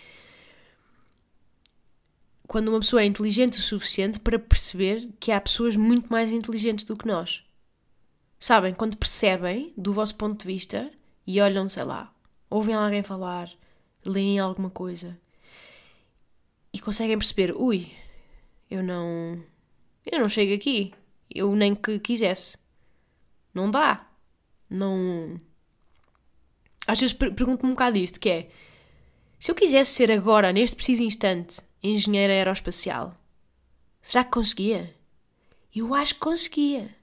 [2.51, 6.83] quando uma pessoa é inteligente o suficiente para perceber que há pessoas muito mais inteligentes
[6.83, 7.45] do que nós.
[8.37, 8.73] Sabem?
[8.73, 10.91] Quando percebem, do vosso ponto de vista,
[11.25, 12.13] e olham, sei lá,
[12.49, 13.49] ouvem alguém falar,
[14.03, 15.17] leem alguma coisa
[16.73, 17.89] e conseguem perceber: ui,
[18.69, 19.41] eu não.
[20.05, 20.91] Eu não chego aqui.
[21.33, 22.57] Eu nem que quisesse.
[23.53, 24.05] Não dá.
[24.69, 25.39] Não.
[26.85, 28.49] Às vezes pergunto-me um bocado isto: que é.
[29.39, 33.15] Se eu quisesse ser agora, neste preciso instante, engenheira aeroespacial.
[34.01, 34.95] Será que conseguia?
[35.73, 36.95] Eu acho que conseguia.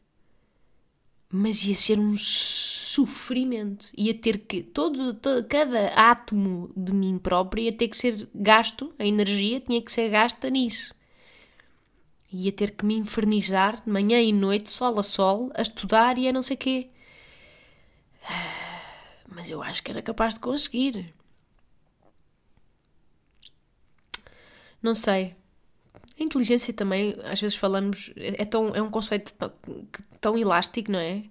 [1.30, 3.88] Mas ia ser um sofrimento.
[3.96, 4.62] Ia ter que.
[4.62, 9.80] Todo, todo, cada átomo de mim próprio ia ter que ser gasto, a energia tinha
[9.80, 10.94] que ser gasta nisso.
[12.30, 16.28] Ia ter que me infernizar de manhã e noite, sol a sol, a estudar e
[16.28, 16.88] a não sei quê.
[19.28, 21.14] Mas eu acho que era capaz de conseguir.
[24.82, 25.34] Não sei.
[26.18, 29.52] A inteligência também, às vezes falamos, é, tão, é um conceito tão,
[30.20, 31.24] tão elástico, não é?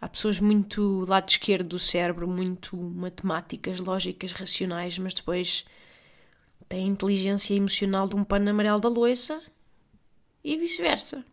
[0.00, 5.64] Há pessoas muito lado esquerdo do cérebro, muito matemáticas, lógicas, racionais, mas depois
[6.68, 9.40] têm a inteligência emocional de um pano amarelo da loiça
[10.42, 11.24] e vice-versa.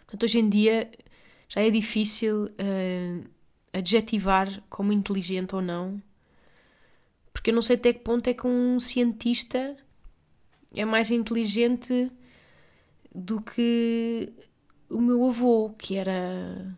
[0.00, 0.90] Portanto, hoje em dia
[1.48, 3.28] já é difícil uh,
[3.72, 6.02] adjetivar como inteligente ou não,
[7.36, 9.76] porque eu não sei até que ponto é que um cientista
[10.74, 12.10] é mais inteligente
[13.14, 14.32] do que
[14.88, 16.74] o meu avô, que era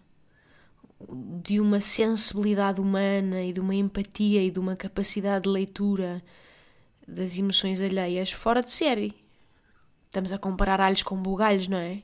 [1.45, 6.21] de uma sensibilidade humana e de uma empatia e de uma capacidade de leitura
[7.07, 9.15] das emoções alheias fora de série.
[10.07, 12.03] Estamos a comparar alhos com bugalhos, não é?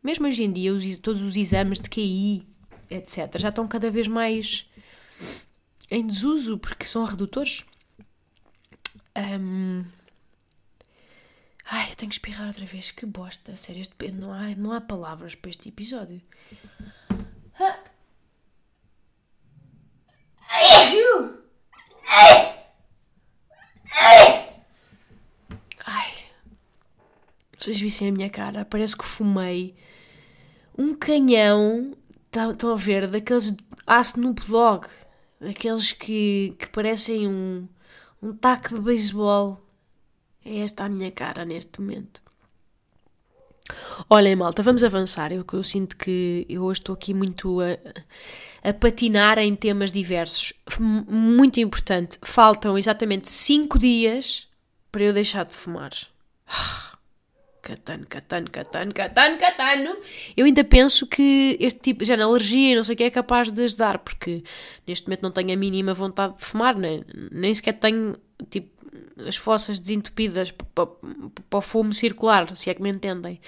[0.00, 2.46] Mesmo hoje em dia, os, todos os exames de QI,
[2.88, 4.64] etc., já estão cada vez mais
[5.90, 7.64] em desuso porque são redutores.
[9.16, 9.84] Um...
[11.64, 12.90] Ai, tenho que espirrar outra vez.
[12.90, 13.82] Que bosta, sério.
[13.82, 14.12] Este...
[14.12, 16.20] Não, há, não há palavras para este episódio.
[25.84, 26.12] Ai.
[27.58, 28.64] Vocês vissem a minha cara.
[28.64, 29.76] Parece que fumei
[30.76, 31.96] um canhão.
[32.26, 33.08] Estão a ver?
[33.08, 33.54] Daqueles
[34.02, 34.88] Snoop Dogg.
[35.42, 37.66] Daqueles que, que parecem um,
[38.22, 39.60] um taco de beisebol.
[40.44, 42.22] É esta a minha cara neste momento.
[44.08, 45.32] Olhem, malta, vamos avançar.
[45.32, 50.52] Eu, eu sinto que eu hoje estou aqui muito a, a patinar em temas diversos.
[50.78, 54.48] Muito importante, faltam exatamente 5 dias
[54.90, 55.92] para eu deixar de fumar.
[57.62, 59.96] Catano, catano, catano, catano, catano.
[60.36, 63.52] Eu ainda penso que este tipo de alergia e não sei o que é capaz
[63.52, 64.42] de ajudar, porque
[64.84, 68.18] neste momento não tenho a mínima vontade de fumar, nem, nem sequer tenho
[68.50, 68.72] tipo
[69.28, 70.88] as fossas desentupidas para,
[71.52, 73.40] o fumo circular, se é que me entendem.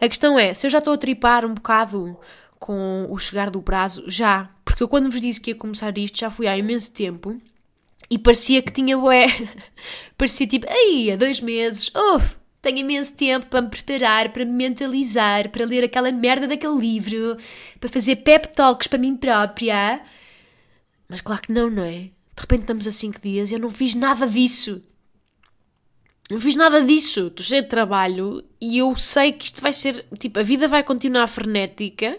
[0.00, 2.16] A questão é, se eu já estou a tripar um bocado
[2.60, 6.16] com o chegar do prazo, já, porque eu quando vos disse que ia começar isto,
[6.16, 7.40] já fui há imenso tempo,
[8.08, 9.26] e parecia que tinha bué,
[10.16, 12.20] parecia tipo, aí, há dois meses, oh,
[12.60, 17.36] tenho imenso tempo para me preparar, para me mentalizar, para ler aquela merda daquele livro,
[17.78, 20.00] para fazer pep talks para mim própria.
[21.08, 22.10] Mas claro que não, não é?
[22.38, 24.82] De repente estamos a 5 dias e eu não fiz nada disso.
[26.30, 27.28] Não fiz nada disso.
[27.28, 30.04] Estou cheio de trabalho e eu sei que isto vai ser.
[30.18, 32.18] Tipo, a vida vai continuar frenética,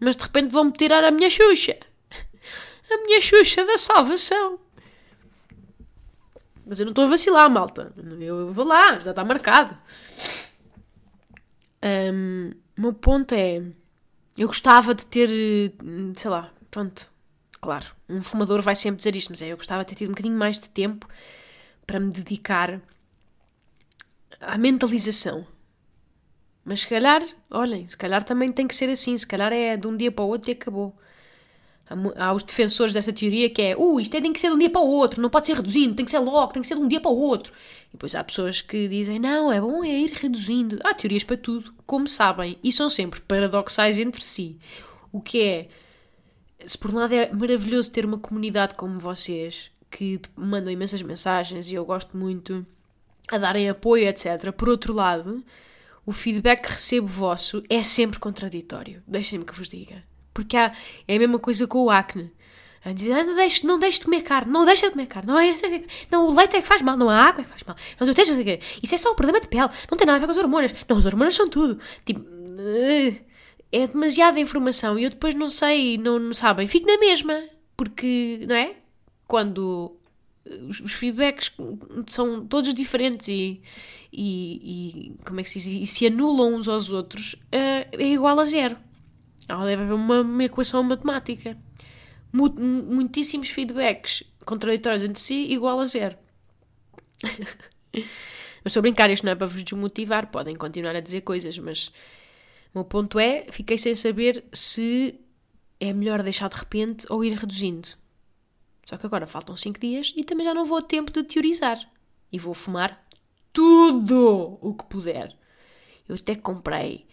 [0.00, 1.76] mas de repente vão-me tirar a minha Xuxa.
[2.90, 4.60] A minha Xuxa da salvação.
[6.66, 7.92] Mas eu não estou a vacilar, malta.
[8.18, 9.78] Eu vou lá, já está marcado.
[11.82, 13.62] Um, o meu ponto é.
[14.36, 15.30] Eu gostava de ter.
[16.16, 17.08] Sei lá, pronto
[17.66, 20.12] Claro, um fumador vai sempre dizer isto, mas é, eu gostava de ter tido um
[20.12, 21.08] bocadinho mais de tempo
[21.86, 22.80] para me dedicar
[24.40, 25.44] à mentalização.
[26.64, 29.86] Mas se calhar, olhem, se calhar também tem que ser assim, se calhar é de
[29.86, 30.96] um dia para o outro e acabou.
[32.16, 34.58] Há, os defensores dessa teoria que é, uh, isto é, tem que ser de um
[34.58, 36.74] dia para o outro, não pode ser reduzindo, tem que ser logo, tem que ser
[36.74, 37.52] de um dia para o outro.
[37.88, 40.78] E depois há pessoas que dizem, não, é bom é ir reduzindo.
[40.82, 44.58] Há teorias para tudo, como sabem, e são sempre paradoxais entre si.
[45.12, 45.68] O que é
[46.66, 51.70] se por um lado é maravilhoso ter uma comunidade como vocês que mandam imensas mensagens
[51.70, 52.66] e eu gosto muito
[53.28, 54.52] a darem apoio, etc.
[54.52, 55.44] Por outro lado,
[56.04, 59.02] o feedback que recebo vosso é sempre contraditório.
[59.06, 60.02] Deixem-me que vos diga.
[60.36, 60.70] Porque há,
[61.08, 62.30] é a mesma coisa com o acne.
[62.84, 65.26] A dizer, ah, não deixes não deixe de comer carne, não deixa de comer carne,
[65.26, 65.50] não, é,
[66.08, 68.14] não, o leite é que faz mal, não a água é que faz mal, não,
[68.14, 68.28] tens,
[68.80, 70.72] isso é só um problema de pele, não tem nada a ver com as hormonas,
[70.88, 71.80] não, as hormonas são tudo.
[72.04, 73.16] Tipo, uh,
[73.72, 78.44] é demasiada informação e eu depois não sei, não, não sabem, fico na mesma, porque,
[78.46, 78.76] não é?
[79.26, 79.96] Quando
[80.68, 81.50] os, os feedbacks
[82.06, 83.60] são todos diferentes e,
[84.12, 85.82] e, e, como é que se diz?
[85.82, 88.76] E se anulam uns aos outros, uh, é igual a zero.
[89.48, 91.56] Ela deve haver uma, uma equação matemática.
[92.32, 96.16] Muitíssimos feedbacks contraditórios entre si, igual a zero.
[97.92, 101.58] mas estou a brincar, isto não é para vos desmotivar, podem continuar a dizer coisas,
[101.58, 101.88] mas
[102.72, 105.20] o meu ponto é, fiquei sem saber se
[105.80, 107.88] é melhor deixar de repente ou ir reduzindo.
[108.84, 111.78] Só que agora faltam 5 dias e também já não vou a tempo de teorizar.
[112.30, 113.04] E vou fumar
[113.52, 115.36] tudo o que puder.
[116.08, 117.06] Eu até comprei.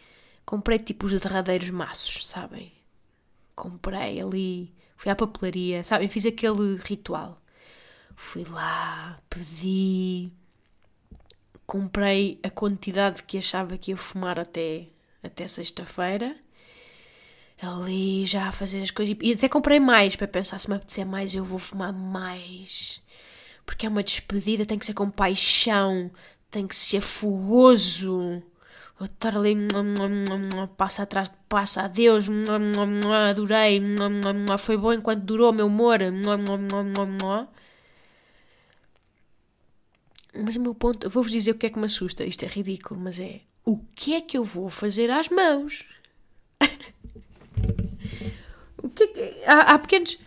[0.45, 2.71] Comprei tipo os derradeiros maços, sabem?
[3.55, 4.73] Comprei ali.
[4.97, 6.07] Fui à papelaria, sabem?
[6.07, 7.41] Fiz aquele ritual.
[8.15, 10.31] Fui lá, pedi.
[11.65, 14.87] Comprei a quantidade que achava que ia fumar até,
[15.21, 16.35] até sexta-feira.
[17.61, 19.15] Ali já a fazer as coisas.
[19.21, 23.01] E até comprei mais para pensar se me apetecer mais, eu vou fumar mais.
[23.65, 26.11] Porque é uma despedida, tem que ser com paixão,
[26.51, 28.43] tem que ser fogoso.
[29.03, 29.53] Vou estar ali,
[30.77, 32.27] passa atrás de passa, adeus,
[33.29, 33.81] adorei,
[34.57, 35.99] foi bom enquanto durou meu humor.
[40.41, 42.97] Mas o meu ponto, vou-vos dizer o que é que me assusta, isto é ridículo,
[42.97, 45.85] mas é o que é que eu vou fazer às mãos?
[48.81, 50.17] o que, é que há, há, pequenos,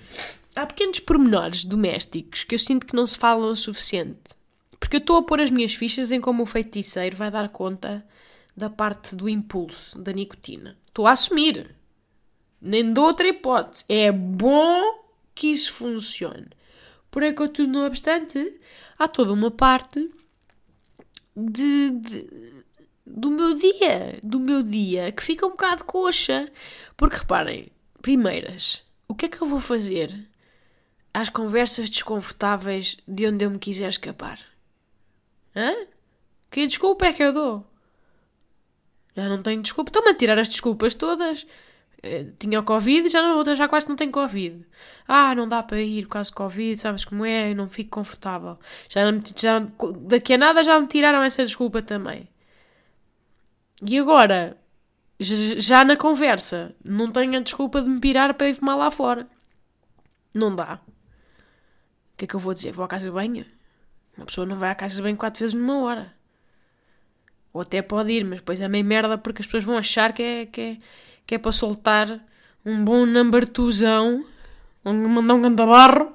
[0.54, 4.36] há pequenos pormenores domésticos que eu sinto que não se falam o suficiente.
[4.78, 8.04] Porque eu estou a pôr as minhas fichas em como o feiticeiro vai dar conta
[8.56, 10.78] da parte do impulso, da nicotina.
[10.86, 11.76] Estou a assumir.
[12.60, 13.84] Nem dou outra hipótese.
[13.88, 16.48] É bom que isso funcione.
[17.10, 18.58] Porém, contudo, não obstante,
[18.98, 20.10] há toda uma parte
[21.36, 22.64] de, de,
[23.06, 26.50] do meu dia, do meu dia, que fica um bocado coxa.
[26.96, 30.28] Porque reparem, primeiras, o que é que eu vou fazer
[31.12, 34.40] às conversas desconfortáveis de onde eu me quiser escapar?
[35.54, 35.74] Hã?
[36.50, 37.66] Que desculpa é que eu dou?
[39.16, 39.90] Já não tenho desculpa.
[39.90, 41.46] Estão-me a tirar as desculpas todas.
[42.02, 44.64] Eh, tinha o Covid, já, não, já quase não tenho Covid.
[45.08, 47.50] Ah, não dá para ir por causa do Covid, sabes como é?
[47.50, 48.58] Eu não fico confortável.
[48.88, 49.00] Já,
[49.36, 49.60] já,
[50.00, 52.28] daqui a nada já me tiraram essa desculpa também.
[53.82, 54.56] E agora,
[55.20, 59.26] já na conversa, não tenho a desculpa de me pirar para ir fumar lá fora.
[60.32, 60.80] Não dá.
[62.14, 62.72] O que é que eu vou dizer?
[62.72, 63.46] Vou à casa de banho?
[64.16, 66.15] Uma pessoa não vai à casa de banho quatro vezes numa hora.
[67.56, 70.22] Ou até pode ir, mas depois é meio merda porque as pessoas vão achar que
[70.22, 70.76] é, que é,
[71.26, 72.22] que é para soltar
[72.62, 74.26] um bom number twozão,
[74.84, 76.14] mandar um gandabarro.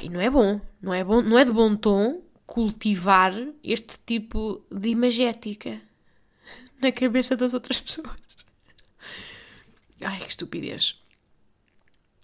[0.00, 3.32] E não é bom, não é bom, não é de bom tom cultivar
[3.64, 5.80] este tipo de imagética
[6.80, 8.16] na cabeça das outras pessoas.
[10.02, 11.00] Ai, que estupidez.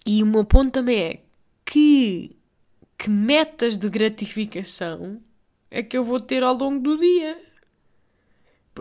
[0.05, 1.19] E o meu ponto também é
[1.65, 2.33] que
[2.97, 5.21] que metas de gratificação
[5.69, 7.50] é que eu vou ter ao longo do dia?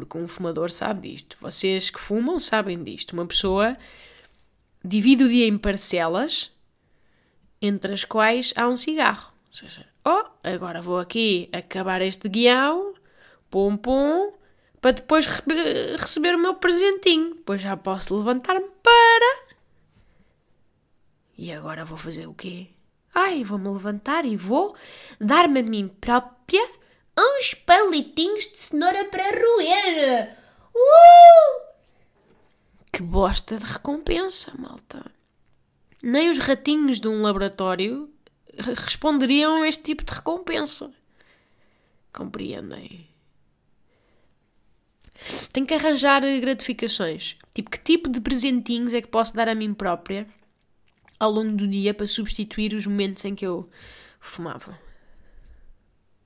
[0.06, 1.36] Porque um fumador sabe disto.
[1.40, 3.12] Vocês que fumam sabem disto.
[3.12, 3.76] Uma pessoa
[4.84, 6.50] divide o dia em parcelas,
[7.60, 9.32] entre as quais há um cigarro.
[9.48, 12.94] Ou seja, oh, agora vou aqui acabar este guião,
[13.50, 14.32] pum pum,
[14.80, 17.34] para depois re receber o meu presentinho.
[17.34, 19.50] Depois já posso levantar-me para.
[21.36, 22.68] E agora vou fazer o quê?
[23.14, 24.74] Ai, vou-me levantar e vou
[25.20, 26.79] dar-me a mim própria
[27.22, 30.36] uns palitinhos de cenoura para roer.
[30.74, 31.70] Uh!
[32.92, 35.04] Que bosta de recompensa, malta.
[36.02, 38.10] Nem os ratinhos de um laboratório
[38.58, 40.92] responderiam a este tipo de recompensa.
[42.12, 43.08] Compreendem?
[45.52, 47.36] Tenho que arranjar gratificações.
[47.52, 50.26] Tipo, que tipo de presentinhos é que posso dar a mim própria
[51.18, 53.68] ao longo do dia para substituir os momentos em que eu
[54.18, 54.78] fumava.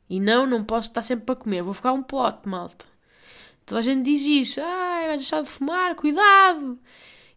[0.08, 2.84] E não, não posso estar sempre para comer, vou ficar um pote, malta.
[3.64, 6.78] Toda a gente diz isso, ai, vai deixar de fumar, cuidado.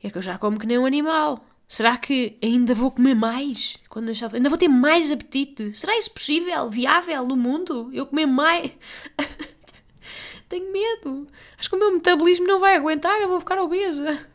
[0.03, 1.43] É que eu já como que nem um animal.
[1.67, 3.77] Será que ainda vou comer mais?
[3.89, 4.38] Quando deixar de...
[4.38, 5.73] Ainda vou ter mais apetite?
[5.73, 6.69] Será isso possível?
[6.69, 7.89] Viável no mundo?
[7.93, 8.71] Eu comer mais?
[10.47, 11.27] Tenho medo.
[11.58, 14.25] Acho que o meu metabolismo não vai aguentar, eu vou ficar obesa.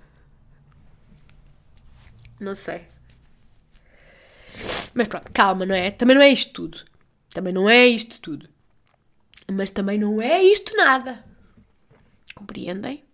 [2.38, 2.86] Não sei.
[4.94, 5.90] Mas pronto, calma, não é?
[5.90, 6.84] Também não é isto tudo.
[7.32, 8.48] Também não é isto tudo.
[9.50, 11.24] Mas também não é isto nada.
[12.34, 13.04] Compreendem?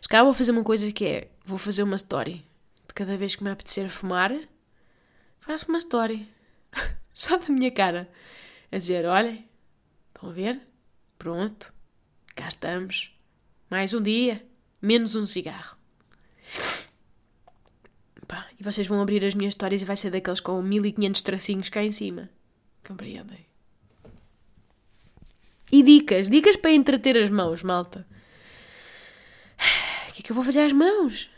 [0.00, 2.44] Se calhar vou fazer uma coisa que é: vou fazer uma story.
[2.86, 4.32] De cada vez que me apetecer fumar,
[5.40, 6.28] faço uma story.
[7.12, 8.10] Só da minha cara.
[8.70, 9.48] A dizer: olhem,
[10.14, 10.60] estão a ver?
[11.18, 11.72] Pronto,
[12.34, 13.12] cá estamos.
[13.70, 14.44] Mais um dia,
[14.80, 15.76] menos um cigarro.
[18.58, 21.82] E vocês vão abrir as minhas histórias e vai ser daqueles com 1500 tracinhos cá
[21.82, 22.30] em cima.
[22.86, 23.46] Compreendem?
[25.72, 28.06] E dicas, dicas para entreter as mãos, malta.
[30.08, 31.28] O que é que eu vou fazer às mãos?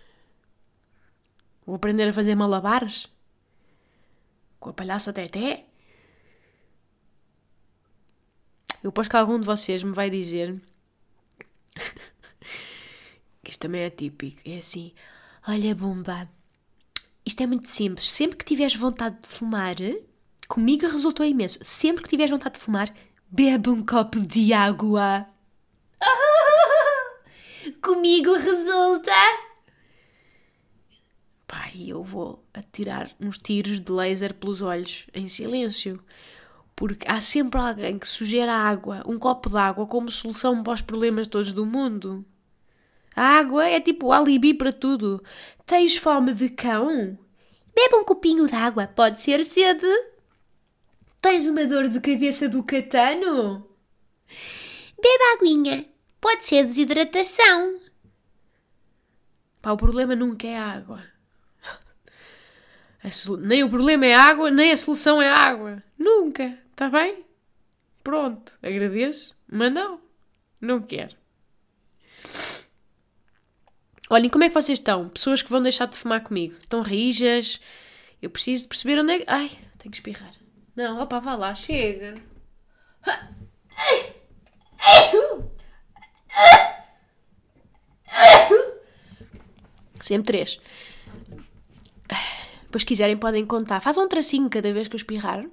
[1.64, 3.08] Vou aprender a fazer malabares?
[4.60, 5.64] Com a palhaça Teté?
[8.82, 10.60] Eu aposto que algum de vocês me vai dizer
[13.42, 14.40] que isto também é típico.
[14.44, 14.92] É assim:
[15.48, 16.28] Olha, bomba,
[17.24, 18.10] isto é muito simples.
[18.10, 19.76] Sempre que tiveres vontade de fumar,
[20.46, 21.58] comigo resultou imenso.
[21.62, 22.92] Sempre que tiveres vontade de fumar,
[23.28, 25.26] bebe um copo de água.
[27.82, 29.12] Comigo resulta.
[31.76, 36.02] E eu vou atirar uns tiros de laser pelos olhos, em silêncio.
[36.74, 40.72] Porque há sempre alguém que sugere a água, um copo de água, como solução para
[40.72, 42.24] os problemas todos do mundo.
[43.14, 45.22] A água é tipo o alibi para tudo.
[45.66, 47.18] Tens fome de cão?
[47.74, 49.86] Bebe um copinho de água, pode ser sede.
[51.20, 53.68] Tens uma dor de cabeça do catano?
[55.00, 55.86] Bebe aguinha,
[56.20, 57.80] pode ser desidratação.
[59.60, 61.04] Pá, o problema nunca é a água.
[63.02, 65.82] A solu- Nem o problema é a água, nem a solução é a água.
[65.98, 67.24] Nunca, está bem?
[68.02, 70.00] Pronto, agradeço, mas não,
[70.60, 71.16] não quero.
[74.08, 75.08] Olhem, como é que vocês estão?
[75.08, 76.56] Pessoas que vão deixar de fumar comigo.
[76.60, 77.60] Estão rijas?
[78.22, 79.24] Eu preciso de perceber onde é que...
[79.26, 79.48] Ai,
[79.78, 80.32] tenho que espirrar.
[80.76, 82.14] Não, opa, vá lá, chega.
[89.98, 90.60] Sempre três.
[92.64, 93.80] Depois, se quiserem, podem contar.
[93.80, 95.46] Fazam um tracinho cada vez que eu espirrar.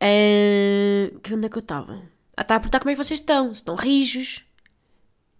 [0.00, 2.02] Ah, que onde é que eu estava?
[2.36, 3.54] Ah, está a perguntar como é que vocês estão.
[3.54, 4.44] Se estão rijos.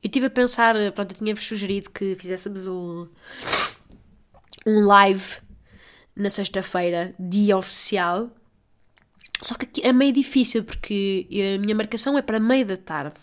[0.03, 3.09] Eu estive a pensar, pronto, eu tinha-vos sugerido que fizéssemos um,
[4.67, 5.39] um live
[6.17, 8.31] na sexta-feira, dia oficial.
[9.43, 13.17] Só que aqui é meio difícil porque a minha marcação é para meio da tarde,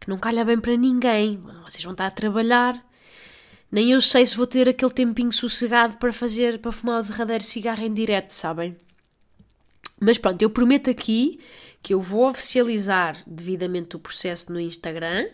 [0.00, 1.40] que não calha bem para ninguém.
[1.64, 2.84] Vocês vão estar a trabalhar.
[3.70, 7.44] Nem eu sei se vou ter aquele tempinho sossegado para fazer, para fumar o derradeiro
[7.44, 8.76] cigarro em direto, sabem?
[10.00, 11.38] Mas pronto, eu prometo aqui
[11.82, 15.28] que eu vou oficializar devidamente o processo no Instagram.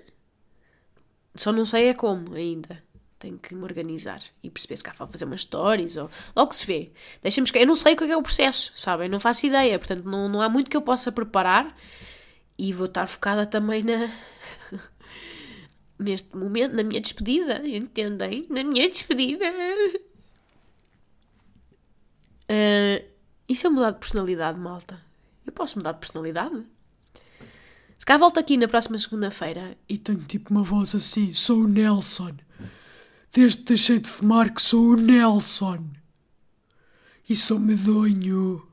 [1.34, 2.82] Só não sei é como ainda.
[3.24, 6.10] Tenho que me organizar e perceber se cá vou fazer umas stories ou.
[6.36, 6.92] Logo se vê.
[7.22, 9.08] Deixem-me esque- Eu não sei o que é, que é o processo, sabem?
[9.08, 9.78] Não faço ideia.
[9.78, 11.74] Portanto, não, não há muito que eu possa preparar
[12.58, 14.10] e vou estar focada também na.
[15.98, 18.46] Neste momento, na minha despedida, entendem?
[18.50, 19.46] Na minha despedida.
[22.46, 23.02] Ah,
[23.48, 25.00] e se eu mudar de personalidade, malta?
[25.46, 26.62] Eu posso mudar de personalidade?
[27.98, 31.66] Se cá volto aqui na próxima segunda-feira E tenho tipo uma voz assim, sou o
[31.68, 32.32] Nelson.
[33.34, 35.84] Desde que deixei de fumar que sou o Nelson.
[37.28, 38.64] E sou medonho.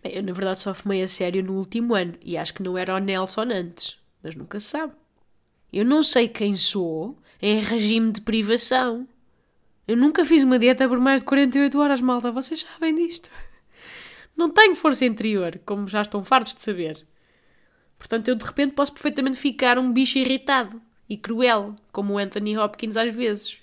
[0.00, 2.78] Bem, eu na verdade só fumei a sério no último ano e acho que não
[2.78, 4.92] era o Nelson antes, mas nunca se sabe.
[5.72, 9.08] Eu não sei quem sou em regime de privação.
[9.88, 13.28] Eu nunca fiz uma dieta por mais de 48 horas, malta, vocês sabem disto.
[14.36, 17.04] Não tenho força interior, como já estão fartos de saber.
[17.98, 22.56] Portanto, eu de repente posso perfeitamente ficar um bicho irritado e cruel, como o Anthony
[22.56, 23.60] Hopkins às vezes.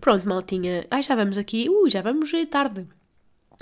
[0.00, 0.86] Pronto, maltinha.
[0.90, 1.68] Ai, já vamos aqui.
[1.68, 2.86] Uh, já vamos é tarde.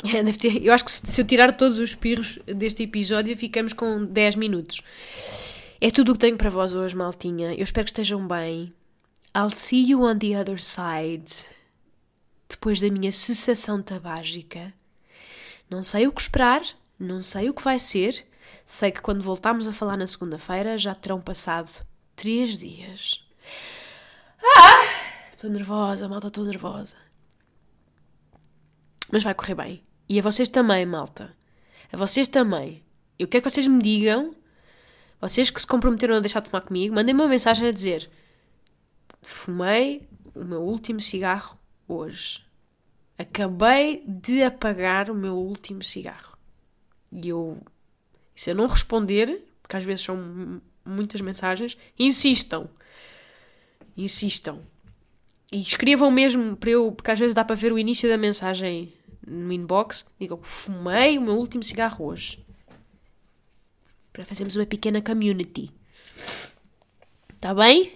[0.03, 4.05] É, Eu acho que se se eu tirar todos os espirros deste episódio, ficamos com
[4.05, 4.83] 10 minutos.
[5.81, 7.55] É tudo o que tenho para vós hoje, maltinha.
[7.55, 8.73] Eu espero que estejam bem.
[9.37, 11.47] I'll see you on the other side.
[12.49, 14.75] Depois da minha cessação tabágica.
[15.71, 16.63] Não sei o que esperar,
[16.99, 18.27] não sei o que vai ser.
[18.65, 21.71] Sei que quando voltarmos a falar na segunda-feira já terão passado
[22.17, 23.25] três dias.
[25.33, 26.97] Estou nervosa, malta, estou nervosa.
[29.11, 29.83] Mas vai correr bem.
[30.09, 31.35] E a vocês também, malta.
[31.93, 32.83] A vocês também.
[33.19, 34.35] Eu quero que vocês me digam,
[35.21, 38.11] vocês que se comprometeram a deixar de fumar comigo, mandem-me uma mensagem a dizer:
[39.21, 42.45] Fumei o meu último cigarro hoje.
[43.17, 46.37] Acabei de apagar o meu último cigarro.
[47.13, 47.61] E eu.
[48.43, 52.69] Se eu não responder, porque às vezes são muitas mensagens, insistam.
[53.97, 54.59] Insistam.
[55.53, 58.93] E escrevam mesmo para eu, porque às vezes dá para ver o início da mensagem
[59.25, 60.11] no inbox.
[60.19, 62.45] Digam, fumei o meu último cigarro hoje.
[64.13, 65.71] Para fazermos uma pequena community.
[67.33, 67.93] Está bem?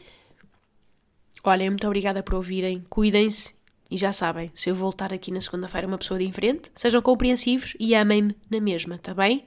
[1.42, 2.86] Olhem, muito obrigada por ouvirem.
[2.88, 3.56] Cuidem-se.
[3.90, 7.96] E já sabem, se eu voltar aqui na segunda-feira uma pessoa diferente, sejam compreensivos e
[7.96, 9.44] amem-me na mesma, tá bem?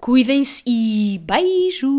[0.00, 1.90] Cuidem-se e beijos!